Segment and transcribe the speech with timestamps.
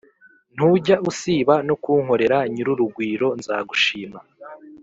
[0.55, 4.19] Ntujya usiba no kunkoreraNyir’urugwiro nzagushima